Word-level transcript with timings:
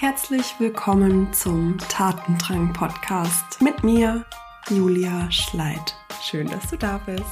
Herzlich 0.00 0.54
willkommen 0.58 1.30
zum 1.34 1.76
Tatendrang 1.76 2.72
Podcast 2.72 3.60
mit 3.60 3.84
mir, 3.84 4.24
Julia 4.70 5.30
Schleid. 5.30 5.94
Schön, 6.22 6.48
dass 6.48 6.70
du 6.70 6.78
da 6.78 6.98
bist. 7.04 7.22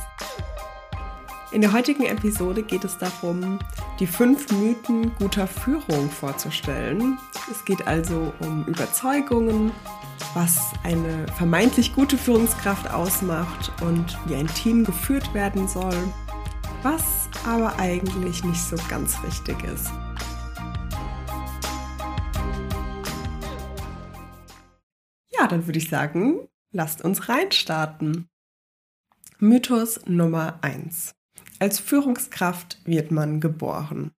In 1.50 1.62
der 1.62 1.72
heutigen 1.72 2.04
Episode 2.04 2.62
geht 2.62 2.84
es 2.84 2.98
darum, 2.98 3.58
die 3.98 4.06
fünf 4.06 4.52
Mythen 4.52 5.14
guter 5.14 5.46
Führung 5.46 6.10
vorzustellen. 6.10 7.16
Es 7.50 7.64
geht 7.64 7.86
also 7.86 8.34
um 8.40 8.66
Überzeugungen, 8.66 9.72
was 10.34 10.74
eine 10.84 11.24
vermeintlich 11.38 11.94
gute 11.94 12.18
Führungskraft 12.18 12.90
ausmacht 12.90 13.72
und 13.80 14.18
wie 14.26 14.34
ein 14.34 14.46
Team 14.46 14.84
geführt 14.84 15.32
werden 15.32 15.68
soll, 15.68 15.96
was 16.82 17.30
aber 17.46 17.78
eigentlich 17.78 18.44
nicht 18.44 18.60
so 18.60 18.76
ganz 18.90 19.16
richtig 19.24 19.64
ist. 19.64 19.90
Ja, 25.38 25.46
dann 25.46 25.66
würde 25.66 25.78
ich 25.78 25.88
sagen, 25.88 26.48
lasst 26.72 27.02
uns 27.02 27.28
reinstarten. 27.28 28.28
Mythos 29.38 30.00
Nummer 30.06 30.58
1. 30.62 31.14
Als 31.60 31.78
Führungskraft 31.78 32.80
wird 32.84 33.10
man 33.12 33.40
geboren. 33.40 34.12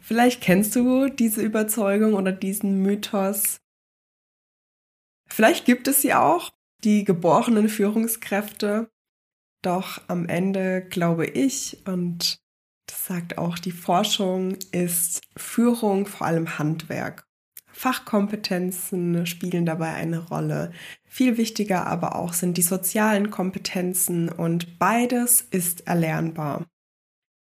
Vielleicht 0.00 0.42
kennst 0.42 0.76
du 0.76 1.08
diese 1.08 1.40
Überzeugung 1.40 2.12
oder 2.12 2.32
diesen 2.32 2.82
Mythos. 2.82 3.60
Vielleicht 5.26 5.64
gibt 5.64 5.88
es 5.88 6.02
sie 6.02 6.12
auch, 6.12 6.50
die 6.82 7.04
geborenen 7.04 7.70
Führungskräfte. 7.70 8.90
Doch 9.62 10.02
am 10.08 10.26
Ende 10.26 10.86
glaube 10.86 11.24
ich, 11.24 11.78
und 11.86 12.38
das 12.86 13.06
sagt 13.06 13.38
auch 13.38 13.58
die 13.58 13.72
Forschung, 13.72 14.58
ist 14.72 15.22
Führung 15.34 16.06
vor 16.06 16.26
allem 16.26 16.58
Handwerk. 16.58 17.26
Fachkompetenzen 17.74 19.26
spielen 19.26 19.66
dabei 19.66 19.92
eine 19.94 20.20
Rolle. 20.20 20.70
Viel 21.04 21.36
wichtiger 21.36 21.86
aber 21.86 22.16
auch 22.16 22.32
sind 22.32 22.56
die 22.56 22.62
sozialen 22.62 23.30
Kompetenzen 23.30 24.28
und 24.28 24.78
beides 24.78 25.40
ist 25.40 25.86
erlernbar. 25.86 26.64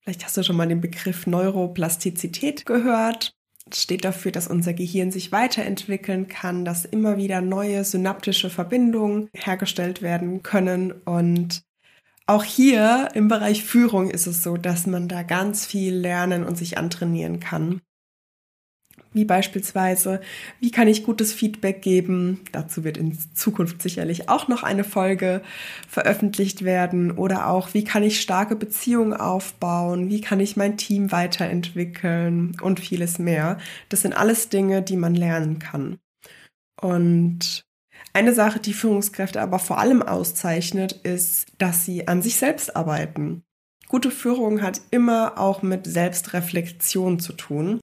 Vielleicht 0.01 0.25
hast 0.25 0.37
du 0.37 0.43
schon 0.43 0.55
mal 0.55 0.67
den 0.67 0.81
Begriff 0.81 1.27
Neuroplastizität 1.27 2.65
gehört. 2.65 3.35
Das 3.65 3.81
steht 3.81 4.03
dafür, 4.03 4.31
dass 4.31 4.47
unser 4.47 4.73
Gehirn 4.73 5.11
sich 5.11 5.31
weiterentwickeln 5.31 6.27
kann, 6.27 6.65
dass 6.65 6.83
immer 6.85 7.17
wieder 7.17 7.41
neue 7.41 7.83
synaptische 7.83 8.49
Verbindungen 8.49 9.29
hergestellt 9.33 10.01
werden 10.01 10.43
können. 10.43 10.91
Und 10.91 11.63
auch 12.25 12.43
hier 12.43 13.09
im 13.13 13.27
Bereich 13.27 13.63
Führung 13.63 14.09
ist 14.09 14.27
es 14.27 14.43
so, 14.43 14.57
dass 14.57 14.87
man 14.87 15.07
da 15.07 15.23
ganz 15.23 15.65
viel 15.65 15.95
lernen 15.95 16.43
und 16.43 16.57
sich 16.57 16.77
antrainieren 16.77 17.39
kann 17.39 17.81
wie 19.13 19.25
beispielsweise, 19.25 20.21
wie 20.59 20.71
kann 20.71 20.87
ich 20.87 21.03
gutes 21.03 21.33
Feedback 21.33 21.81
geben? 21.81 22.41
Dazu 22.51 22.83
wird 22.83 22.97
in 22.97 23.17
Zukunft 23.33 23.81
sicherlich 23.81 24.29
auch 24.29 24.47
noch 24.47 24.63
eine 24.63 24.83
Folge 24.83 25.41
veröffentlicht 25.87 26.63
werden. 26.63 27.11
Oder 27.11 27.47
auch, 27.47 27.73
wie 27.73 27.83
kann 27.83 28.03
ich 28.03 28.21
starke 28.21 28.55
Beziehungen 28.55 29.13
aufbauen? 29.13 30.09
Wie 30.09 30.21
kann 30.21 30.39
ich 30.39 30.57
mein 30.57 30.77
Team 30.77 31.11
weiterentwickeln? 31.11 32.57
Und 32.61 32.79
vieles 32.79 33.19
mehr. 33.19 33.57
Das 33.89 34.01
sind 34.01 34.13
alles 34.13 34.49
Dinge, 34.49 34.81
die 34.81 34.97
man 34.97 35.15
lernen 35.15 35.59
kann. 35.59 35.99
Und 36.81 37.63
eine 38.13 38.33
Sache, 38.33 38.59
die 38.59 38.73
Führungskräfte 38.73 39.41
aber 39.41 39.59
vor 39.59 39.79
allem 39.79 40.01
auszeichnet, 40.01 40.93
ist, 41.03 41.47
dass 41.57 41.85
sie 41.85 42.07
an 42.07 42.21
sich 42.21 42.35
selbst 42.35 42.75
arbeiten. 42.75 43.43
Gute 43.87 44.11
Führung 44.11 44.61
hat 44.61 44.81
immer 44.91 45.37
auch 45.37 45.61
mit 45.61 45.85
Selbstreflexion 45.85 47.19
zu 47.19 47.33
tun 47.33 47.79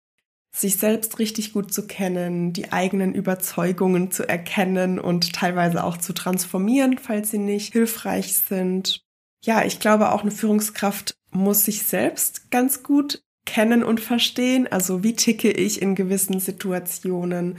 sich 0.52 0.76
selbst 0.78 1.18
richtig 1.18 1.52
gut 1.52 1.72
zu 1.72 1.86
kennen, 1.86 2.52
die 2.52 2.72
eigenen 2.72 3.14
Überzeugungen 3.14 4.10
zu 4.10 4.28
erkennen 4.28 4.98
und 4.98 5.32
teilweise 5.32 5.84
auch 5.84 5.96
zu 5.96 6.12
transformieren, 6.12 6.98
falls 6.98 7.30
sie 7.30 7.38
nicht 7.38 7.72
hilfreich 7.72 8.36
sind. 8.36 9.04
Ja, 9.44 9.64
ich 9.64 9.78
glaube 9.78 10.12
auch 10.12 10.22
eine 10.22 10.32
Führungskraft 10.32 11.14
muss 11.30 11.64
sich 11.64 11.84
selbst 11.84 12.50
ganz 12.50 12.82
gut 12.82 13.22
kennen 13.46 13.84
und 13.84 14.00
verstehen. 14.00 14.66
Also 14.70 15.02
wie 15.02 15.14
ticke 15.14 15.50
ich 15.50 15.80
in 15.80 15.94
gewissen 15.94 16.40
Situationen? 16.40 17.58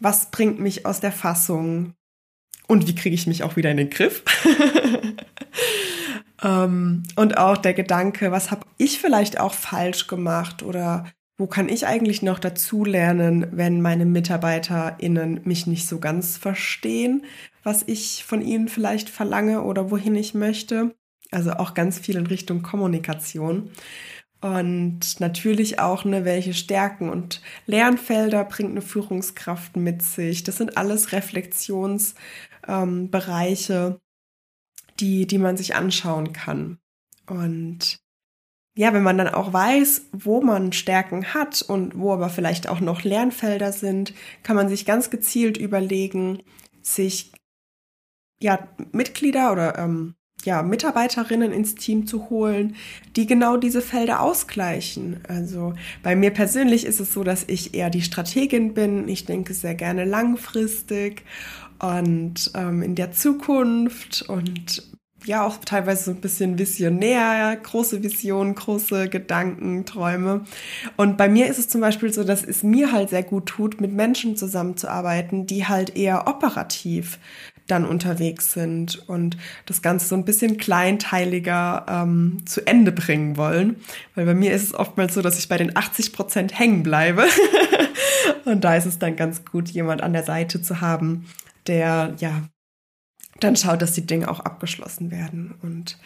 Was 0.00 0.30
bringt 0.30 0.58
mich 0.58 0.86
aus 0.86 1.00
der 1.00 1.12
Fassung? 1.12 1.94
Und 2.66 2.86
wie 2.86 2.94
kriege 2.94 3.14
ich 3.14 3.26
mich 3.26 3.42
auch 3.42 3.56
wieder 3.56 3.70
in 3.70 3.76
den 3.76 3.90
Griff? 3.90 4.22
ähm, 6.42 7.02
und 7.16 7.38
auch 7.38 7.56
der 7.56 7.74
Gedanke, 7.74 8.30
was 8.30 8.50
habe 8.50 8.66
ich 8.76 8.98
vielleicht 8.98 9.40
auch 9.40 9.54
falsch 9.54 10.06
gemacht 10.06 10.62
oder 10.62 11.06
wo 11.38 11.46
kann 11.46 11.68
ich 11.68 11.86
eigentlich 11.86 12.20
noch 12.20 12.40
dazu 12.40 12.84
lernen, 12.84 13.46
wenn 13.52 13.80
meine 13.80 14.04
MitarbeiterInnen 14.04 15.42
mich 15.44 15.68
nicht 15.68 15.86
so 15.86 16.00
ganz 16.00 16.36
verstehen, 16.36 17.24
was 17.62 17.84
ich 17.86 18.24
von 18.24 18.42
ihnen 18.42 18.66
vielleicht 18.68 19.08
verlange 19.08 19.62
oder 19.62 19.92
wohin 19.92 20.16
ich 20.16 20.34
möchte? 20.34 20.96
Also 21.30 21.52
auch 21.52 21.74
ganz 21.74 22.00
viel 22.00 22.16
in 22.16 22.26
Richtung 22.26 22.62
Kommunikation. 22.62 23.70
Und 24.40 25.20
natürlich 25.20 25.78
auch, 25.78 26.04
ne, 26.04 26.24
welche 26.24 26.54
Stärken 26.54 27.08
und 27.08 27.40
Lernfelder 27.66 28.44
bringt 28.44 28.70
eine 28.70 28.82
Führungskraft 28.82 29.76
mit 29.76 30.02
sich. 30.02 30.42
Das 30.44 30.56
sind 30.56 30.76
alles 30.76 31.12
Reflexionsbereiche, 31.12 33.74
ähm, 33.74 33.96
die, 35.00 35.26
die 35.26 35.38
man 35.38 35.56
sich 35.56 35.76
anschauen 35.76 36.32
kann. 36.32 36.78
Und 37.26 38.00
ja, 38.78 38.92
wenn 38.92 39.02
man 39.02 39.18
dann 39.18 39.26
auch 39.26 39.52
weiß, 39.52 40.02
wo 40.12 40.40
man 40.40 40.72
Stärken 40.72 41.34
hat 41.34 41.62
und 41.62 41.98
wo 41.98 42.12
aber 42.12 42.28
vielleicht 42.28 42.68
auch 42.68 42.78
noch 42.78 43.02
Lernfelder 43.02 43.72
sind, 43.72 44.14
kann 44.44 44.54
man 44.54 44.68
sich 44.68 44.86
ganz 44.86 45.10
gezielt 45.10 45.56
überlegen, 45.56 46.44
sich 46.80 47.32
ja 48.40 48.68
Mitglieder 48.92 49.50
oder 49.50 49.76
ähm, 49.78 50.14
ja 50.44 50.62
Mitarbeiterinnen 50.62 51.50
ins 51.50 51.74
Team 51.74 52.06
zu 52.06 52.30
holen, 52.30 52.76
die 53.16 53.26
genau 53.26 53.56
diese 53.56 53.82
Felder 53.82 54.20
ausgleichen. 54.20 55.22
Also 55.26 55.74
bei 56.04 56.14
mir 56.14 56.30
persönlich 56.30 56.86
ist 56.86 57.00
es 57.00 57.12
so, 57.12 57.24
dass 57.24 57.42
ich 57.48 57.74
eher 57.74 57.90
die 57.90 58.02
Strategin 58.02 58.74
bin. 58.74 59.08
Ich 59.08 59.24
denke 59.24 59.54
sehr 59.54 59.74
gerne 59.74 60.04
langfristig 60.04 61.24
und 61.80 62.52
ähm, 62.54 62.82
in 62.82 62.94
der 62.94 63.10
Zukunft 63.10 64.22
und 64.28 64.97
ja 65.24 65.44
auch 65.44 65.58
teilweise 65.64 66.04
so 66.04 66.10
ein 66.12 66.20
bisschen 66.20 66.58
visionär, 66.58 67.56
große 67.62 68.02
Visionen, 68.02 68.54
große 68.54 69.08
Gedanken, 69.08 69.84
Träume. 69.84 70.44
Und 70.96 71.16
bei 71.16 71.28
mir 71.28 71.46
ist 71.48 71.58
es 71.58 71.68
zum 71.68 71.80
Beispiel 71.80 72.12
so, 72.12 72.24
dass 72.24 72.44
es 72.44 72.62
mir 72.62 72.92
halt 72.92 73.10
sehr 73.10 73.22
gut 73.22 73.46
tut, 73.46 73.80
mit 73.80 73.92
Menschen 73.92 74.36
zusammenzuarbeiten, 74.36 75.46
die 75.46 75.66
halt 75.66 75.96
eher 75.96 76.28
operativ 76.28 77.18
dann 77.66 77.84
unterwegs 77.84 78.52
sind 78.52 79.08
und 79.08 79.36
das 79.66 79.82
Ganze 79.82 80.06
so 80.06 80.14
ein 80.14 80.24
bisschen 80.24 80.56
kleinteiliger 80.56 81.84
ähm, 81.88 82.38
zu 82.46 82.66
Ende 82.66 82.92
bringen 82.92 83.36
wollen. 83.36 83.76
Weil 84.14 84.24
bei 84.24 84.34
mir 84.34 84.52
ist 84.52 84.62
es 84.62 84.74
oftmals 84.74 85.14
so, 85.14 85.22
dass 85.22 85.38
ich 85.38 85.48
bei 85.48 85.58
den 85.58 85.76
80 85.76 86.12
Prozent 86.12 86.58
hängen 86.58 86.82
bleibe. 86.82 87.24
und 88.46 88.64
da 88.64 88.74
ist 88.74 88.86
es 88.86 88.98
dann 88.98 89.16
ganz 89.16 89.44
gut, 89.44 89.68
jemand 89.68 90.02
an 90.02 90.14
der 90.14 90.24
Seite 90.24 90.62
zu 90.62 90.80
haben, 90.80 91.26
der 91.66 92.14
ja 92.18 92.42
dann 93.40 93.56
schaut, 93.56 93.82
dass 93.82 93.92
die 93.92 94.06
Dinge 94.06 94.30
auch 94.30 94.40
abgeschlossen 94.40 95.10
werden. 95.10 95.54
Und 95.62 95.98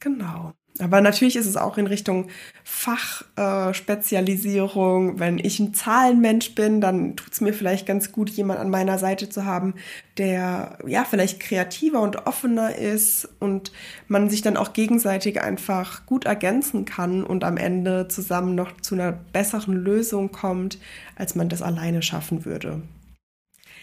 genau. 0.00 0.52
Aber 0.78 1.00
natürlich 1.00 1.36
ist 1.36 1.46
es 1.46 1.56
auch 1.56 1.78
in 1.78 1.86
Richtung 1.86 2.28
Fachspezialisierung. 2.62 5.16
Äh, 5.16 5.20
Wenn 5.20 5.38
ich 5.38 5.58
ein 5.58 5.72
Zahlenmensch 5.72 6.54
bin, 6.54 6.82
dann 6.82 7.16
tut 7.16 7.32
es 7.32 7.40
mir 7.40 7.54
vielleicht 7.54 7.86
ganz 7.86 8.12
gut, 8.12 8.28
jemand 8.28 8.60
an 8.60 8.68
meiner 8.68 8.98
Seite 8.98 9.30
zu 9.30 9.46
haben, 9.46 9.72
der 10.18 10.76
ja 10.86 11.04
vielleicht 11.04 11.40
kreativer 11.40 12.02
und 12.02 12.26
offener 12.26 12.76
ist 12.76 13.26
und 13.40 13.72
man 14.06 14.28
sich 14.28 14.42
dann 14.42 14.58
auch 14.58 14.74
gegenseitig 14.74 15.40
einfach 15.40 16.04
gut 16.04 16.26
ergänzen 16.26 16.84
kann 16.84 17.24
und 17.24 17.42
am 17.44 17.56
Ende 17.56 18.08
zusammen 18.08 18.54
noch 18.54 18.78
zu 18.80 18.96
einer 18.96 19.12
besseren 19.12 19.72
Lösung 19.74 20.30
kommt, 20.30 20.78
als 21.14 21.34
man 21.34 21.48
das 21.48 21.62
alleine 21.62 22.02
schaffen 22.02 22.44
würde. 22.44 22.82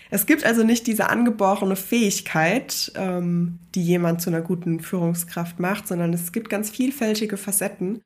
Es 0.10 0.26
gibt 0.26 0.46
also 0.46 0.64
nicht 0.64 0.88
diese 0.88 1.10
angeborene 1.10 1.76
Fähigkeit, 1.76 2.92
ähm, 2.96 3.60
die 3.76 3.84
jemand 3.84 4.22
zu 4.22 4.30
einer 4.30 4.42
guten 4.42 4.80
Führungskraft 4.80 5.60
macht, 5.60 5.88
sondern 5.88 6.14
es 6.14 6.32
gibt 6.32 6.50
ganz 6.50 6.70
vielfältige 6.70 7.38
Facetten. 7.38 8.04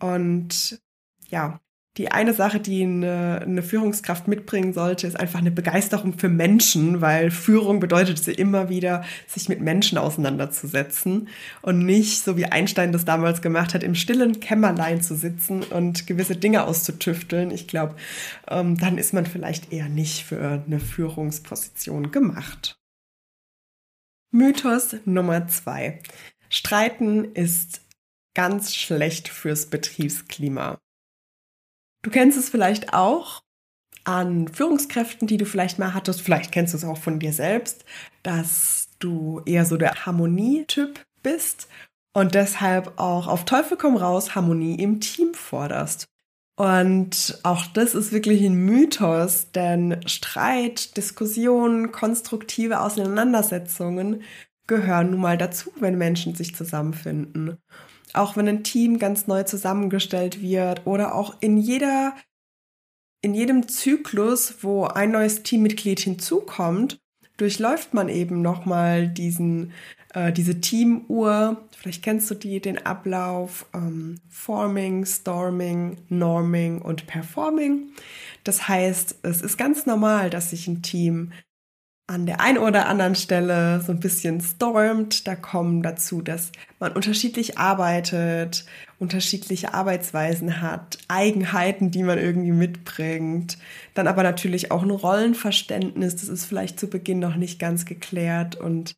Und 0.00 0.80
ja, 1.28 1.60
die 1.96 2.10
eine 2.10 2.34
Sache, 2.34 2.58
die 2.58 2.82
eine, 2.82 3.40
eine, 3.42 3.62
Führungskraft 3.62 4.26
mitbringen 4.26 4.72
sollte, 4.72 5.06
ist 5.06 5.18
einfach 5.18 5.38
eine 5.38 5.52
Begeisterung 5.52 6.18
für 6.18 6.28
Menschen, 6.28 7.00
weil 7.00 7.30
Führung 7.30 7.78
bedeutet 7.78 8.18
es 8.18 8.26
immer 8.26 8.68
wieder, 8.68 9.04
sich 9.28 9.48
mit 9.48 9.60
Menschen 9.60 9.96
auseinanderzusetzen 9.98 11.28
und 11.62 11.78
nicht, 11.84 12.24
so 12.24 12.36
wie 12.36 12.46
Einstein 12.46 12.90
das 12.90 13.04
damals 13.04 13.42
gemacht 13.42 13.74
hat, 13.74 13.84
im 13.84 13.94
stillen 13.94 14.40
Kämmerlein 14.40 15.02
zu 15.02 15.14
sitzen 15.14 15.62
und 15.62 16.08
gewisse 16.08 16.34
Dinge 16.34 16.64
auszutüfteln. 16.64 17.52
Ich 17.52 17.68
glaube, 17.68 17.94
ähm, 18.48 18.76
dann 18.76 18.98
ist 18.98 19.14
man 19.14 19.24
vielleicht 19.24 19.72
eher 19.72 19.88
nicht 19.88 20.24
für 20.24 20.64
eine 20.66 20.80
Führungsposition 20.80 22.10
gemacht. 22.10 22.76
Mythos 24.32 24.96
Nummer 25.04 25.46
zwei. 25.46 26.00
Streiten 26.48 27.34
ist 27.34 27.82
ganz 28.34 28.74
schlecht 28.74 29.28
fürs 29.28 29.66
Betriebsklima. 29.66 30.80
Du 32.04 32.10
kennst 32.10 32.38
es 32.38 32.50
vielleicht 32.50 32.92
auch, 32.92 33.42
an 34.04 34.48
Führungskräften, 34.48 35.26
die 35.26 35.38
du 35.38 35.46
vielleicht 35.46 35.78
mal 35.78 35.94
hattest. 35.94 36.20
Vielleicht 36.20 36.52
kennst 36.52 36.74
du 36.74 36.76
es 36.76 36.84
auch 36.84 36.98
von 36.98 37.18
dir 37.18 37.32
selbst, 37.32 37.84
dass 38.22 38.90
du 38.98 39.40
eher 39.46 39.64
so 39.64 39.78
der 39.78 40.06
Harmonietyp 40.06 41.00
bist 41.22 41.68
und 42.12 42.34
deshalb 42.34 42.98
auch 42.98 43.26
auf 43.26 43.46
Teufel 43.46 43.78
komm 43.78 43.96
raus 43.96 44.34
Harmonie 44.34 44.80
im 44.80 45.00
Team 45.00 45.32
forderst. 45.32 46.04
Und 46.56 47.40
auch 47.42 47.66
das 47.66 47.94
ist 47.94 48.12
wirklich 48.12 48.44
ein 48.44 48.54
Mythos, 48.54 49.50
denn 49.52 50.00
Streit, 50.06 50.96
Diskussionen, 50.96 51.90
konstruktive 51.90 52.80
Auseinandersetzungen 52.80 54.22
gehören 54.66 55.10
nun 55.10 55.20
mal 55.20 55.36
dazu, 55.38 55.72
wenn 55.80 55.98
Menschen 55.98 56.34
sich 56.34 56.54
zusammenfinden. 56.54 57.58
Auch 58.14 58.36
wenn 58.36 58.48
ein 58.48 58.64
Team 58.64 58.98
ganz 58.98 59.26
neu 59.26 59.42
zusammengestellt 59.42 60.40
wird 60.40 60.86
oder 60.86 61.14
auch 61.14 61.36
in 61.40 61.58
jeder 61.58 62.14
in 63.24 63.34
jedem 63.34 63.68
Zyklus, 63.68 64.62
wo 64.62 64.84
ein 64.84 65.10
neues 65.10 65.42
Teammitglied 65.42 65.98
hinzukommt, 65.98 67.00
durchläuft 67.38 67.94
man 67.94 68.10
eben 68.10 68.42
nochmal 68.42 69.08
diesen, 69.08 69.72
äh, 70.12 70.30
diese 70.30 70.60
Teamuhr. 70.60 71.66
Vielleicht 71.76 72.02
kennst 72.02 72.30
du 72.30 72.34
die, 72.34 72.60
den 72.60 72.84
Ablauf 72.84 73.66
ähm, 73.74 74.20
Forming, 74.28 75.06
Storming, 75.06 75.96
Norming 76.10 76.82
und 76.82 77.06
Performing. 77.06 77.92
Das 78.44 78.68
heißt, 78.68 79.20
es 79.22 79.40
ist 79.40 79.56
ganz 79.56 79.86
normal, 79.86 80.28
dass 80.28 80.50
sich 80.50 80.68
ein 80.68 80.82
Team 80.82 81.32
an 82.06 82.26
der 82.26 82.40
einen 82.40 82.58
oder 82.58 82.86
anderen 82.86 83.14
Stelle 83.14 83.80
so 83.80 83.92
ein 83.92 84.00
bisschen 84.00 84.40
stormt. 84.40 85.26
Da 85.26 85.36
kommen 85.36 85.82
dazu, 85.82 86.20
dass 86.20 86.52
man 86.78 86.92
unterschiedlich 86.92 87.58
arbeitet, 87.58 88.66
unterschiedliche 88.98 89.72
Arbeitsweisen 89.72 90.60
hat, 90.60 90.98
Eigenheiten, 91.08 91.90
die 91.90 92.02
man 92.02 92.18
irgendwie 92.18 92.52
mitbringt. 92.52 93.58
Dann 93.94 94.06
aber 94.06 94.22
natürlich 94.22 94.70
auch 94.70 94.82
ein 94.82 94.90
Rollenverständnis. 94.90 96.16
Das 96.16 96.28
ist 96.28 96.44
vielleicht 96.44 96.78
zu 96.78 96.88
Beginn 96.88 97.20
noch 97.20 97.36
nicht 97.36 97.58
ganz 97.58 97.86
geklärt. 97.86 98.56
Und 98.56 98.94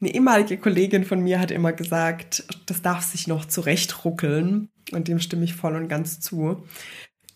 eine 0.00 0.14
ehemalige 0.14 0.58
Kollegin 0.58 1.04
von 1.04 1.20
mir 1.20 1.40
hat 1.40 1.50
immer 1.50 1.72
gesagt, 1.72 2.44
das 2.66 2.80
darf 2.80 3.02
sich 3.02 3.26
noch 3.26 3.46
zurechtruckeln. 3.46 4.68
Und 4.92 5.08
dem 5.08 5.18
stimme 5.18 5.44
ich 5.44 5.56
voll 5.56 5.74
und 5.74 5.88
ganz 5.88 6.20
zu. 6.20 6.64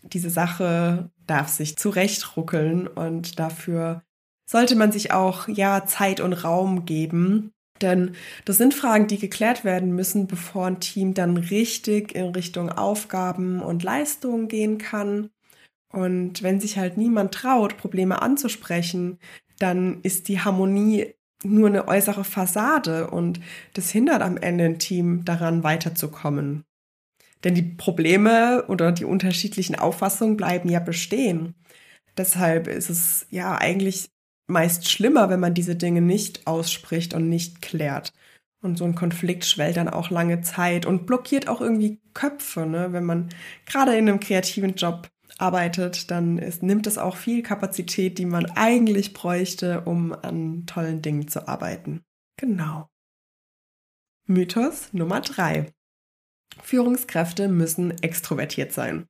Diese 0.02 0.30
Sache 0.30 1.10
darf 1.26 1.48
sich 1.48 1.76
zurechtruckeln 1.76 2.86
und 2.86 3.38
dafür 3.40 4.02
sollte 4.50 4.74
man 4.74 4.90
sich 4.90 5.12
auch 5.12 5.46
ja 5.46 5.86
Zeit 5.86 6.18
und 6.18 6.32
Raum 6.32 6.84
geben. 6.84 7.52
Denn 7.80 8.16
das 8.44 8.58
sind 8.58 8.74
Fragen, 8.74 9.06
die 9.06 9.18
geklärt 9.18 9.64
werden 9.64 9.94
müssen, 9.94 10.26
bevor 10.26 10.66
ein 10.66 10.80
Team 10.80 11.14
dann 11.14 11.36
richtig 11.36 12.16
in 12.16 12.30
Richtung 12.30 12.68
Aufgaben 12.68 13.62
und 13.62 13.84
Leistungen 13.84 14.48
gehen 14.48 14.78
kann. 14.78 15.30
Und 15.92 16.42
wenn 16.42 16.58
sich 16.58 16.78
halt 16.78 16.96
niemand 16.96 17.32
traut, 17.32 17.76
Probleme 17.76 18.22
anzusprechen, 18.22 19.18
dann 19.60 20.00
ist 20.02 20.26
die 20.26 20.40
Harmonie 20.40 21.14
nur 21.44 21.68
eine 21.68 21.86
äußere 21.86 22.24
Fassade 22.24 23.08
und 23.08 23.40
das 23.74 23.90
hindert 23.90 24.20
am 24.20 24.36
Ende 24.36 24.64
ein 24.64 24.78
Team 24.80 25.24
daran 25.24 25.62
weiterzukommen. 25.62 26.64
Denn 27.44 27.54
die 27.54 27.62
Probleme 27.62 28.64
oder 28.66 28.90
die 28.90 29.04
unterschiedlichen 29.04 29.76
Auffassungen 29.76 30.36
bleiben 30.36 30.68
ja 30.68 30.80
bestehen. 30.80 31.54
Deshalb 32.18 32.66
ist 32.66 32.90
es 32.90 33.26
ja 33.30 33.56
eigentlich 33.56 34.10
meist 34.50 34.90
schlimmer, 34.90 35.30
wenn 35.30 35.40
man 35.40 35.54
diese 35.54 35.76
Dinge 35.76 36.00
nicht 36.00 36.46
ausspricht 36.46 37.14
und 37.14 37.28
nicht 37.28 37.62
klärt. 37.62 38.12
Und 38.62 38.76
so 38.76 38.84
ein 38.84 38.94
Konflikt 38.94 39.46
schwellt 39.46 39.78
dann 39.78 39.88
auch 39.88 40.10
lange 40.10 40.42
Zeit 40.42 40.84
und 40.84 41.06
blockiert 41.06 41.48
auch 41.48 41.62
irgendwie 41.62 41.98
Köpfe. 42.12 42.66
Ne? 42.66 42.92
Wenn 42.92 43.04
man 43.04 43.30
gerade 43.64 43.96
in 43.96 44.08
einem 44.08 44.20
kreativen 44.20 44.74
Job 44.74 45.08
arbeitet, 45.38 46.10
dann 46.10 46.38
ist, 46.38 46.62
nimmt 46.62 46.86
es 46.86 46.98
auch 46.98 47.16
viel 47.16 47.42
Kapazität, 47.42 48.18
die 48.18 48.26
man 48.26 48.46
eigentlich 48.46 49.14
bräuchte, 49.14 49.82
um 49.82 50.12
an 50.12 50.66
tollen 50.66 51.00
Dingen 51.00 51.28
zu 51.28 51.48
arbeiten. 51.48 52.02
Genau. 52.36 52.88
Mythos 54.26 54.92
Nummer 54.92 55.22
drei: 55.22 55.72
Führungskräfte 56.62 57.48
müssen 57.48 58.02
extrovertiert 58.02 58.72
sein. 58.72 59.06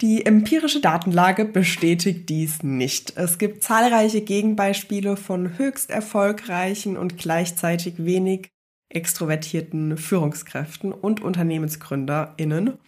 Die 0.00 0.26
empirische 0.26 0.80
Datenlage 0.80 1.44
bestätigt 1.44 2.28
dies 2.28 2.62
nicht. 2.62 3.16
Es 3.16 3.38
gibt 3.38 3.62
zahlreiche 3.62 4.22
Gegenbeispiele 4.22 5.16
von 5.16 5.56
höchst 5.56 5.90
erfolgreichen 5.90 6.96
und 6.96 7.16
gleichzeitig 7.16 8.04
wenig 8.04 8.50
extrovertierten 8.88 9.96
Führungskräften 9.96 10.92
und 10.92 11.22
Unternehmensgründerinnen. 11.22 12.78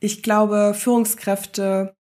Ich 0.00 0.22
glaube, 0.22 0.72
Führungskräfte 0.74 1.94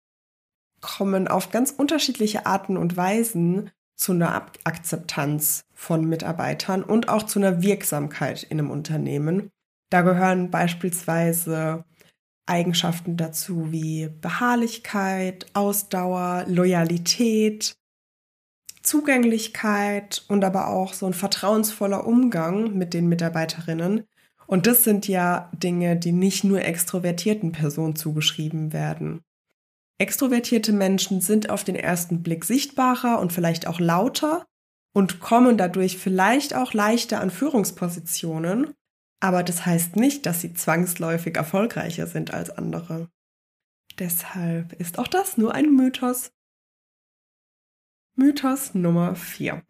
kommen 0.79 1.27
auf 1.27 1.51
ganz 1.51 1.71
unterschiedliche 1.71 2.45
Arten 2.45 2.77
und 2.77 2.95
Weisen 2.95 3.69
zu 3.97 4.13
einer 4.13 4.33
Akzeptanz 4.63 5.61
von 5.73 6.05
Mitarbeitern 6.05 6.83
und 6.83 7.09
auch 7.09 7.23
zu 7.23 7.39
einer 7.39 7.61
Wirksamkeit 7.61 8.43
in 8.43 8.59
einem 8.59 8.71
Unternehmen. 8.71 9.49
Da 9.89 10.01
gehören 10.01 10.49
beispielsweise 10.51 11.83
Eigenschaften 12.49 13.17
dazu 13.17 13.71
wie 13.71 14.09
Beharrlichkeit, 14.21 15.45
Ausdauer, 15.53 16.45
Loyalität, 16.47 17.73
Zugänglichkeit 18.81 20.23
und 20.27 20.43
aber 20.43 20.67
auch 20.67 20.93
so 20.93 21.05
ein 21.05 21.13
vertrauensvoller 21.13 22.07
Umgang 22.07 22.77
mit 22.77 22.93
den 22.93 23.07
Mitarbeiterinnen. 23.07 24.03
Und 24.47 24.65
das 24.65 24.83
sind 24.83 25.07
ja 25.07 25.51
Dinge, 25.53 25.95
die 25.95 26.11
nicht 26.11 26.43
nur 26.43 26.63
extrovertierten 26.63 27.51
Personen 27.51 27.95
zugeschrieben 27.95 28.73
werden. 28.73 29.21
Extrovertierte 29.99 30.71
Menschen 30.71 31.21
sind 31.21 31.49
auf 31.49 31.63
den 31.63 31.75
ersten 31.75 32.23
Blick 32.23 32.45
sichtbarer 32.45 33.19
und 33.19 33.33
vielleicht 33.33 33.67
auch 33.67 33.79
lauter 33.79 34.45
und 34.93 35.19
kommen 35.19 35.57
dadurch 35.57 35.97
vielleicht 35.97 36.55
auch 36.55 36.73
leichter 36.73 37.21
an 37.21 37.29
Führungspositionen, 37.29 38.73
aber 39.19 39.43
das 39.43 39.65
heißt 39.65 39.95
nicht, 39.95 40.25
dass 40.25 40.41
sie 40.41 40.53
zwangsläufig 40.53 41.35
erfolgreicher 41.35 42.07
sind 42.07 42.33
als 42.33 42.49
andere. 42.49 43.09
Deshalb 43.97 44.73
ist 44.73 44.97
auch 44.97 45.07
das 45.07 45.37
nur 45.37 45.53
ein 45.53 45.75
Mythos. 45.75 46.31
Mythos 48.15 48.73
Nummer 48.73 49.15
4. 49.15 49.61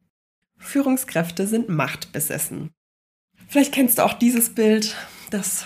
Führungskräfte 0.57 1.47
sind 1.47 1.69
machtbesessen. 1.69 2.71
Vielleicht 3.47 3.73
kennst 3.73 3.97
du 3.97 4.03
auch 4.03 4.13
dieses 4.13 4.53
Bild, 4.53 4.95
dass 5.31 5.65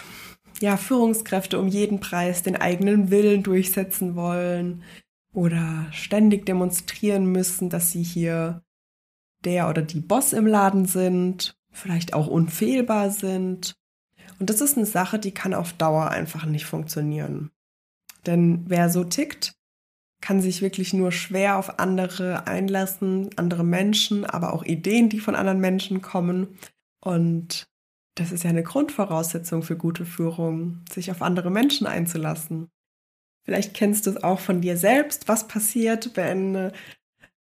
ja, 0.62 0.78
Führungskräfte 0.78 1.60
um 1.60 1.68
jeden 1.68 2.00
Preis 2.00 2.44
den 2.44 2.56
eigenen 2.56 3.10
Willen 3.10 3.44
durchsetzen 3.44 4.16
wollen 4.16 4.84
oder 5.34 5.88
ständig 5.92 6.46
demonstrieren 6.46 7.26
müssen, 7.26 7.70
dass 7.70 7.92
sie 7.92 8.04
hier 8.04 8.64
der 9.44 9.68
oder 9.68 9.82
die 9.82 10.00
Boss 10.00 10.32
im 10.32 10.48
Laden 10.48 10.86
sind 10.86 11.58
vielleicht 11.74 12.14
auch 12.14 12.28
unfehlbar 12.28 13.12
sind. 13.12 13.76
Und 14.44 14.50
das 14.50 14.60
ist 14.60 14.76
eine 14.76 14.86
Sache, 14.86 15.20
die 15.20 15.32
kann 15.32 15.54
auf 15.54 15.72
Dauer 15.72 16.10
einfach 16.10 16.44
nicht 16.44 16.66
funktionieren. 16.66 17.50
Denn 18.26 18.66
wer 18.68 18.90
so 18.90 19.06
tickt, 19.06 19.56
kann 20.20 20.42
sich 20.42 20.62
wirklich 20.62 20.92
nur 20.92 21.14
schwer 21.14 21.58
auf 21.58 21.80
andere 21.80 22.46
einlassen, 22.46 23.30
andere 23.38 23.64
Menschen, 23.64 24.26
aber 24.26 24.52
auch 24.52 24.66
Ideen, 24.66 25.08
die 25.08 25.22
von 25.22 25.36
anderen 25.36 25.62
Menschen 25.62 26.02
kommen. 26.02 26.58
Und 27.00 27.70
das 28.16 28.34
ist 28.34 28.44
ja 28.44 28.50
eine 28.50 28.64
Grundvoraussetzung 28.64 29.64
für 29.64 29.78
gute 29.78 30.06
Führung, 30.06 30.82
sich 30.92 31.10
auf 31.10 31.22
andere 31.22 31.50
Menschen 31.50 31.88
einzulassen. 31.88 32.68
Vielleicht 33.46 33.74
kennst 33.74 34.08
du 34.08 34.10
es 34.10 34.24
auch 34.26 34.42
von 34.42 34.60
dir 34.60 34.76
selbst, 34.76 35.30
was 35.30 35.48
passiert, 35.48 36.18
wenn 36.18 36.74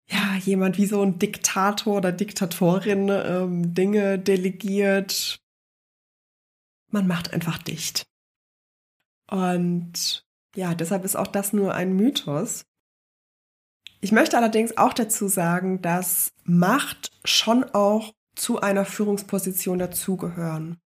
ja, 0.10 0.36
jemand 0.44 0.80
wie 0.80 0.88
so 0.88 1.04
ein 1.04 1.20
Diktator 1.20 1.98
oder 1.98 2.12
Diktatorin 2.12 3.10
ähm, 3.12 3.76
Dinge 3.76 4.18
delegiert. 4.18 5.44
Man 6.90 7.08
macht 7.08 7.34
einfach 7.34 7.58
dicht. 7.58 8.08
Und 9.30 10.26
ja, 10.56 10.74
deshalb 10.74 11.04
ist 11.04 11.16
auch 11.16 11.28
das 11.28 11.54
nur 11.54 11.74
ein 11.74 11.94
Mythos. 11.94 12.66
Ich 14.00 14.12
möchte 14.12 14.38
allerdings 14.38 14.78
auch 14.78 14.94
dazu 14.94 15.28
sagen, 15.28 15.82
dass 15.82 16.32
Macht 16.44 17.12
schon 17.26 17.64
auch 17.64 18.14
zu 18.36 18.62
einer 18.62 18.86
Führungsposition 18.86 19.80
dazugehören. 19.80 20.78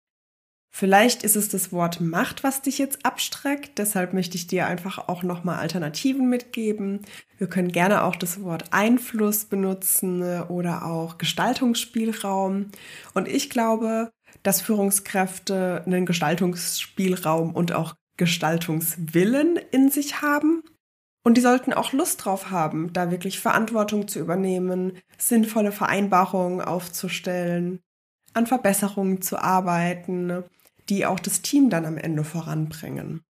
Vielleicht 0.72 1.24
ist 1.24 1.34
es 1.34 1.48
das 1.48 1.72
Wort 1.72 2.00
Macht, 2.00 2.44
was 2.44 2.62
dich 2.62 2.78
jetzt 2.78 3.04
abstreckt. 3.04 3.78
Deshalb 3.78 4.12
möchte 4.12 4.36
ich 4.36 4.46
dir 4.46 4.66
einfach 4.66 5.08
auch 5.08 5.24
nochmal 5.24 5.58
Alternativen 5.58 6.28
mitgeben. 6.28 7.00
Wir 7.38 7.48
können 7.48 7.72
gerne 7.72 8.04
auch 8.04 8.14
das 8.14 8.40
Wort 8.42 8.72
Einfluss 8.72 9.46
benutzen 9.46 10.22
oder 10.44 10.86
auch 10.86 11.18
Gestaltungsspielraum. 11.18 12.70
Und 13.14 13.26
ich 13.26 13.50
glaube, 13.50 14.12
dass 14.42 14.60
Führungskräfte 14.60 15.82
einen 15.86 16.06
Gestaltungsspielraum 16.06 17.54
und 17.54 17.72
auch 17.72 17.94
Gestaltungswillen 18.16 19.58
in 19.70 19.90
sich 19.90 20.22
haben. 20.22 20.62
Und 21.22 21.36
die 21.36 21.42
sollten 21.42 21.72
auch 21.72 21.92
Lust 21.92 22.24
drauf 22.24 22.50
haben, 22.50 22.92
da 22.92 23.10
wirklich 23.10 23.40
Verantwortung 23.40 24.08
zu 24.08 24.18
übernehmen, 24.18 24.98
sinnvolle 25.18 25.72
Vereinbarungen 25.72 26.60
aufzustellen, 26.60 27.80
an 28.32 28.46
Verbesserungen 28.46 29.20
zu 29.20 29.38
arbeiten 29.38 30.44
die 30.90 31.06
auch 31.06 31.20
das 31.20 31.40
Team 31.40 31.70
dann 31.70 31.86
am 31.86 31.96
Ende 31.96 32.24
voranbringen. 32.24 33.22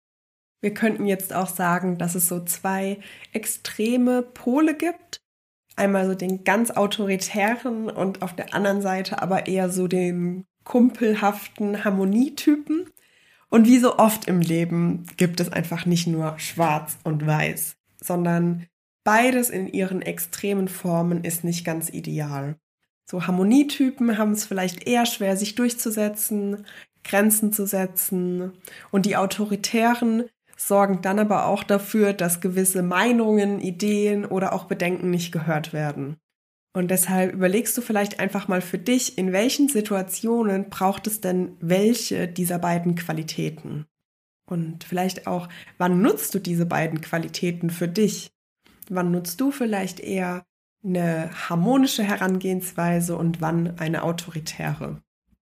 Wir 0.61 0.75
könnten 0.75 1.07
jetzt 1.07 1.33
auch 1.35 1.49
sagen, 1.49 1.99
dass 1.99 2.14
es 2.14 2.28
so 2.28 2.45
zwei 2.45 2.99
extreme 3.33 4.23
Pole 4.23 4.75
gibt. 4.75 5.21
Einmal 5.76 6.07
so 6.07 6.14
den 6.14 6.43
ganz 6.43 6.71
autoritären 6.71 7.88
und 7.90 8.23
auf 8.23 8.35
der 8.35 8.55
anderen 8.55 8.81
Seite 8.81 9.23
aber 9.23 9.47
eher 9.47 9.71
so 9.71 9.87
den 9.87 10.45
kumpelhaften 10.68 11.84
Harmonietypen. 11.84 12.84
Und 13.48 13.66
wie 13.66 13.78
so 13.78 13.98
oft 13.98 14.28
im 14.28 14.40
Leben 14.40 15.06
gibt 15.16 15.40
es 15.40 15.50
einfach 15.50 15.87
nicht 15.87 16.06
nur 16.06 16.38
schwarz 16.38 16.98
und 17.02 17.26
weiß, 17.26 17.76
sondern 18.00 18.66
beides 19.02 19.48
in 19.48 19.66
ihren 19.66 20.02
extremen 20.02 20.68
Formen 20.68 21.25
ist 21.25 21.42
nicht 21.42 21.64
ganz 21.64 21.88
ideal. 21.88 22.56
So 23.10 23.26
Harmonietypen 23.26 24.18
haben 24.18 24.32
es 24.32 24.44
vielleicht 24.44 24.87
eher 24.87 25.06
schwer, 25.06 25.38
sich 25.38 25.54
durchzusetzen, 25.54 26.66
Grenzen 27.02 27.50
zu 27.54 27.66
setzen. 27.66 28.52
Und 28.90 29.06
die 29.06 29.16
Autoritären 29.16 30.25
sorgen 30.58 31.00
dann 31.00 31.18
aber 31.18 31.46
auch 31.46 31.64
dafür, 31.64 32.12
dass 32.12 32.42
gewisse 32.42 32.82
Meinungen, 32.82 33.60
Ideen 33.60 34.26
oder 34.26 34.52
auch 34.52 34.64
Bedenken 34.64 35.08
nicht 35.08 35.32
gehört 35.32 35.72
werden. 35.72 36.18
Und 36.72 36.90
deshalb 36.90 37.32
überlegst 37.32 37.76
du 37.76 37.80
vielleicht 37.80 38.20
einfach 38.20 38.46
mal 38.48 38.60
für 38.60 38.78
dich, 38.78 39.18
in 39.18 39.32
welchen 39.32 39.68
Situationen 39.68 40.68
braucht 40.70 41.06
es 41.06 41.20
denn 41.20 41.56
welche 41.60 42.28
dieser 42.28 42.58
beiden 42.58 42.94
Qualitäten? 42.94 43.87
Und 44.48 44.84
vielleicht 44.84 45.26
auch, 45.26 45.48
wann 45.76 46.00
nutzt 46.00 46.34
du 46.34 46.38
diese 46.38 46.66
beiden 46.66 47.00
Qualitäten 47.00 47.70
für 47.70 47.88
dich? 47.88 48.32
Wann 48.88 49.10
nutzt 49.10 49.40
du 49.40 49.50
vielleicht 49.50 50.00
eher 50.00 50.44
eine 50.84 51.30
harmonische 51.48 52.02
Herangehensweise 52.02 53.16
und 53.16 53.40
wann 53.40 53.78
eine 53.78 54.02
autoritäre? 54.02 55.02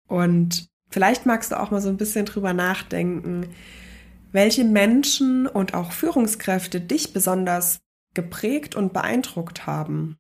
Und 0.09 0.69
vielleicht 0.91 1.27
magst 1.27 1.51
du 1.51 1.61
auch 1.61 1.71
mal 1.71 1.81
so 1.81 1.89
ein 1.89 1.97
bisschen 1.97 2.27
drüber 2.27 2.53
nachdenken, 2.53 3.49
welche 4.31 4.65
Menschen 4.65 5.47
und 5.47 5.75
auch 5.75 5.93
Führungskräfte 5.93 6.81
dich 6.81 7.13
besonders 7.13 7.81
geprägt 8.15 8.75
und 8.75 8.93
beeindruckt 8.93 9.67
haben. 9.67 10.19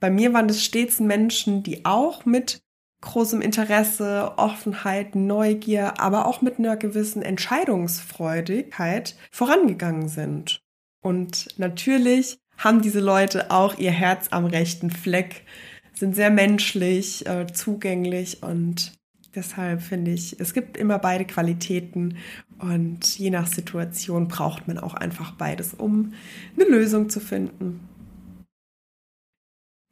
Bei 0.00 0.10
mir 0.10 0.32
waren 0.32 0.48
es 0.48 0.64
stets 0.64 1.00
Menschen, 1.00 1.62
die 1.62 1.84
auch 1.84 2.24
mit 2.24 2.60
großem 3.00 3.40
Interesse, 3.40 4.32
Offenheit, 4.36 5.14
Neugier, 5.14 6.00
aber 6.00 6.26
auch 6.26 6.42
mit 6.42 6.58
einer 6.58 6.76
gewissen 6.76 7.22
Entscheidungsfreudigkeit 7.22 9.16
vorangegangen 9.30 10.08
sind. 10.08 10.62
Und 11.02 11.48
natürlich 11.58 12.38
haben 12.58 12.82
diese 12.82 13.00
Leute 13.00 13.50
auch 13.50 13.78
ihr 13.78 13.90
Herz 13.90 14.28
am 14.30 14.46
rechten 14.46 14.90
Fleck, 14.90 15.44
sind 15.92 16.14
sehr 16.14 16.30
menschlich, 16.30 17.26
äh, 17.26 17.46
zugänglich 17.46 18.42
und 18.42 18.92
deshalb 19.34 19.82
finde 19.82 20.10
ich, 20.10 20.40
es 20.40 20.52
gibt 20.52 20.76
immer 20.76 20.98
beide 20.98 21.24
Qualitäten 21.24 22.16
und 22.58 23.18
je 23.18 23.30
nach 23.30 23.46
Situation 23.46 24.28
braucht 24.28 24.66
man 24.66 24.78
auch 24.78 24.94
einfach 24.94 25.32
beides, 25.32 25.74
um 25.74 26.14
eine 26.54 26.68
Lösung 26.68 27.08
zu 27.08 27.20
finden. 27.20 27.80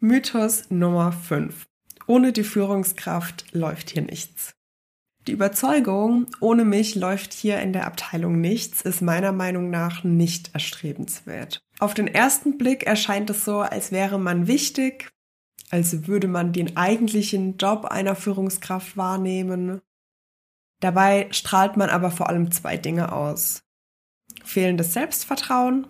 Mythos 0.01 0.71
Nummer 0.71 1.13
5. 1.13 1.67
Ohne 2.07 2.33
die 2.33 2.45
Führungskraft 2.45 3.47
läuft 3.53 3.91
hier 3.91 4.03
nichts. 4.03 4.55
Die 5.27 5.33
Überzeugung, 5.33 6.27
ohne 6.41 6.67
mich 6.67 6.95
läuft 6.95 7.33
hier 7.33 7.59
in 7.61 7.73
der 7.73 7.87
Abteilung 7.87 8.41
nichts, 8.41 8.83
ist 8.83 9.01
meiner 9.01 9.33
Meinung 9.33 9.71
nach 9.71 10.05
nicht 10.05 10.53
erstrebenswert. 10.53 11.65
Auf 11.79 11.95
den 11.95 12.09
ersten 12.09 12.59
Blick 12.59 12.83
erscheint 12.83 13.31
es 13.31 13.47
so, 13.47 13.61
als 13.61 13.93
wäre 13.93 14.19
man 14.19 14.47
wichtig, 14.47 15.11
als 15.71 16.07
würde 16.07 16.29
man 16.29 16.53
den 16.53 16.77
eigentlichen 16.77 17.57
Job 17.57 17.87
einer 17.87 18.17
Führungskraft 18.17 18.99
wahrnehmen. 18.99 19.81
Dabei 20.81 21.29
strahlt 21.31 21.79
man 21.79 21.89
aber 21.89 22.11
vor 22.11 22.29
allem 22.29 22.51
zwei 22.51 22.77
Dinge 22.77 23.13
aus. 23.13 23.63
Fehlendes 24.45 24.93
Selbstvertrauen 24.93 25.87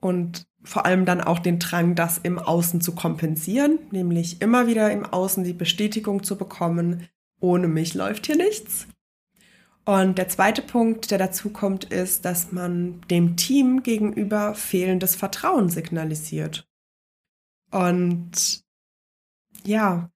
und 0.00 0.46
vor 0.66 0.84
allem 0.84 1.04
dann 1.04 1.20
auch 1.20 1.38
den 1.38 1.60
Drang, 1.60 1.94
das 1.94 2.18
im 2.18 2.40
Außen 2.40 2.80
zu 2.80 2.92
kompensieren, 2.94 3.78
nämlich 3.92 4.42
immer 4.42 4.66
wieder 4.66 4.90
im 4.90 5.06
Außen 5.06 5.44
die 5.44 5.52
Bestätigung 5.52 6.24
zu 6.24 6.36
bekommen, 6.36 7.08
ohne 7.40 7.68
mich 7.68 7.94
läuft 7.94 8.26
hier 8.26 8.36
nichts. 8.36 8.88
Und 9.84 10.18
der 10.18 10.28
zweite 10.28 10.62
Punkt, 10.62 11.12
der 11.12 11.18
dazu 11.18 11.50
kommt, 11.50 11.84
ist, 11.84 12.24
dass 12.24 12.50
man 12.50 13.00
dem 13.02 13.36
Team 13.36 13.84
gegenüber 13.84 14.56
fehlendes 14.56 15.14
Vertrauen 15.14 15.68
signalisiert. 15.68 16.66
Und 17.70 18.64
ja, 19.64 20.10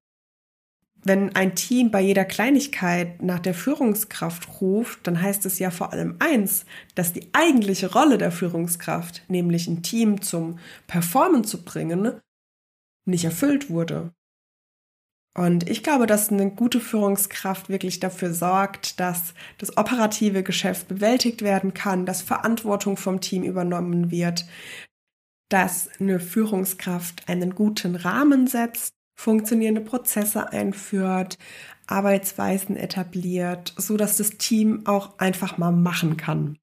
wenn 1.02 1.34
ein 1.34 1.54
Team 1.54 1.90
bei 1.90 2.00
jeder 2.00 2.24
Kleinigkeit 2.24 3.22
nach 3.22 3.38
der 3.38 3.54
Führungskraft 3.54 4.60
ruft, 4.60 5.06
dann 5.06 5.20
heißt 5.20 5.46
es 5.46 5.58
ja 5.58 5.70
vor 5.70 5.92
allem 5.92 6.16
eins, 6.18 6.66
dass 6.94 7.12
die 7.12 7.28
eigentliche 7.32 7.92
Rolle 7.92 8.18
der 8.18 8.32
Führungskraft, 8.32 9.22
nämlich 9.28 9.66
ein 9.66 9.82
Team 9.82 10.20
zum 10.20 10.58
Performen 10.86 11.44
zu 11.44 11.64
bringen, 11.64 12.20
nicht 13.06 13.24
erfüllt 13.24 13.70
wurde. 13.70 14.12
Und 15.38 15.70
ich 15.70 15.82
glaube, 15.82 16.06
dass 16.06 16.30
eine 16.30 16.50
gute 16.50 16.80
Führungskraft 16.80 17.68
wirklich 17.68 18.00
dafür 18.00 18.34
sorgt, 18.34 18.98
dass 18.98 19.32
das 19.58 19.76
operative 19.78 20.42
Geschäft 20.42 20.88
bewältigt 20.88 21.42
werden 21.42 21.72
kann, 21.72 22.04
dass 22.04 22.20
Verantwortung 22.20 22.96
vom 22.96 23.20
Team 23.20 23.44
übernommen 23.44 24.10
wird, 24.10 24.44
dass 25.48 25.88
eine 25.98 26.20
Führungskraft 26.20 27.28
einen 27.28 27.54
guten 27.54 27.96
Rahmen 27.96 28.48
setzt, 28.48 28.92
funktionierende 29.20 29.82
Prozesse 29.82 30.50
einführt, 30.50 31.36
Arbeitsweisen 31.86 32.76
etabliert, 32.76 33.74
so 33.76 33.98
dass 33.98 34.16
das 34.16 34.38
Team 34.38 34.86
auch 34.86 35.18
einfach 35.18 35.58
mal 35.58 35.72
machen 35.72 36.16
kann. 36.16 36.56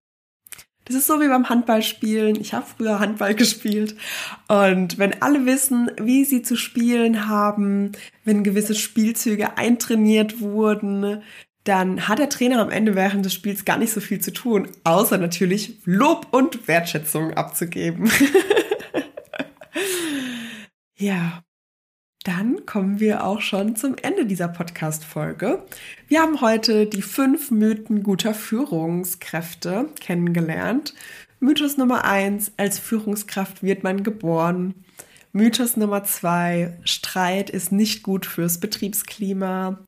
Das 0.85 0.95
ist 0.95 1.05
so 1.05 1.21
wie 1.21 1.27
beim 1.27 1.49
Handballspielen. 1.49 2.39
Ich 2.39 2.53
habe 2.53 2.65
früher 2.65 2.99
Handball 2.99 3.35
gespielt. 3.35 3.95
Und 4.47 4.97
wenn 4.97 5.21
alle 5.21 5.45
wissen, 5.45 5.91
wie 6.01 6.25
sie 6.25 6.41
zu 6.41 6.55
spielen 6.55 7.27
haben, 7.27 7.91
wenn 8.23 8.43
gewisse 8.43 8.73
Spielzüge 8.73 9.57
eintrainiert 9.57 10.41
wurden, 10.41 11.21
dann 11.63 12.07
hat 12.07 12.17
der 12.17 12.29
Trainer 12.29 12.59
am 12.59 12.71
Ende 12.71 12.95
während 12.95 13.23
des 13.23 13.35
Spiels 13.35 13.65
gar 13.65 13.77
nicht 13.77 13.93
so 13.93 13.99
viel 13.99 14.19
zu 14.19 14.33
tun, 14.33 14.69
außer 14.83 15.19
natürlich 15.19 15.77
Lob 15.83 16.27
und 16.31 16.67
Wertschätzung 16.67 17.33
abzugeben. 17.33 18.09
ja, 20.95 21.43
dann 22.27 22.65
kommen 22.65 22.99
wir 22.99 23.23
auch 23.23 23.39
schon 23.39 23.77
zum 23.77 23.95
Ende 23.95 24.25
dieser 24.25 24.49
Podcast-Folge. 24.49 25.63
Wir 26.09 26.21
haben 26.21 26.41
heute 26.41 26.85
die 26.85 27.01
fünf 27.01 27.51
Mythen 27.51 28.03
guter 28.03 28.33
Führungskräfte 28.33 29.89
kennengelernt. 30.01 30.93
Mythos 31.39 31.77
Nummer 31.77 32.03
eins: 32.03 32.51
als 32.57 32.79
Führungskraft 32.79 33.63
wird 33.63 33.83
man 33.83 34.03
geboren. 34.03 34.83
Mythos 35.31 35.77
Nummer 35.77 36.03
zwei: 36.03 36.77
Streit 36.83 37.49
ist 37.49 37.71
nicht 37.71 38.03
gut 38.03 38.25
fürs 38.25 38.59
Betriebsklima. 38.59 39.87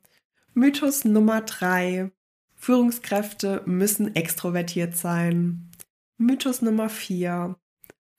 Mythos 0.54 1.04
Nummer 1.04 1.42
drei: 1.42 2.10
Führungskräfte 2.56 3.62
müssen 3.66 4.16
extrovertiert 4.16 4.96
sein. 4.96 5.68
Mythos 6.16 6.62
Nummer 6.62 6.88
vier: 6.88 7.56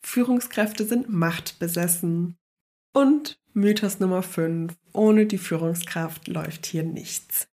Führungskräfte 0.03 0.85
sind 0.85 1.09
machtbesessen. 1.09 2.37
Und 2.93 3.39
Mythos 3.53 3.99
Nummer 3.99 4.21
5. 4.21 4.73
Ohne 4.93 5.25
die 5.25 5.37
Führungskraft 5.37 6.27
läuft 6.27 6.65
hier 6.65 6.83
nichts. 6.83 7.47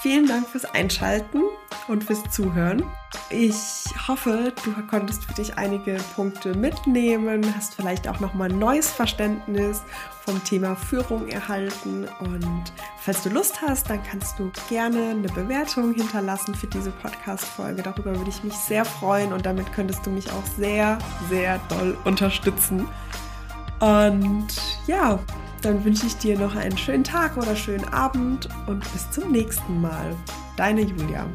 Vielen 0.00 0.26
Dank 0.26 0.48
fürs 0.48 0.64
Einschalten 0.64 1.42
und 1.86 2.04
fürs 2.04 2.22
Zuhören. 2.30 2.82
Ich 3.30 3.84
hoffe, 4.08 4.52
du 4.64 4.72
konntest 4.88 5.24
für 5.24 5.34
dich 5.34 5.56
einige 5.56 5.96
Punkte 6.14 6.54
mitnehmen, 6.56 7.44
hast 7.54 7.74
vielleicht 7.74 8.08
auch 8.08 8.18
nochmal 8.18 8.50
ein 8.50 8.58
neues 8.58 8.90
Verständnis 8.90 9.82
vom 10.24 10.42
Thema 10.42 10.74
Führung 10.74 11.28
erhalten. 11.28 12.08
Und 12.18 12.72
falls 12.98 13.22
du 13.22 13.30
Lust 13.30 13.62
hast, 13.62 13.90
dann 13.90 14.02
kannst 14.02 14.38
du 14.38 14.50
gerne 14.68 15.10
eine 15.10 15.28
Bewertung 15.28 15.94
hinterlassen 15.94 16.54
für 16.54 16.66
diese 16.66 16.90
Podcast-Folge. 16.90 17.82
Darüber 17.82 18.16
würde 18.16 18.30
ich 18.30 18.42
mich 18.42 18.54
sehr 18.54 18.84
freuen 18.84 19.32
und 19.32 19.46
damit 19.46 19.72
könntest 19.72 20.04
du 20.04 20.10
mich 20.10 20.30
auch 20.30 20.46
sehr, 20.56 20.98
sehr 21.28 21.58
doll 21.68 21.96
unterstützen. 22.04 22.88
Und 23.82 24.46
ja, 24.86 25.18
dann 25.60 25.84
wünsche 25.84 26.06
ich 26.06 26.16
dir 26.16 26.38
noch 26.38 26.54
einen 26.54 26.78
schönen 26.78 27.02
Tag 27.02 27.36
oder 27.36 27.56
schönen 27.56 27.84
Abend 27.92 28.48
und 28.68 28.80
bis 28.92 29.10
zum 29.10 29.32
nächsten 29.32 29.80
Mal. 29.80 30.14
Deine 30.56 30.82
Julia. 30.82 31.26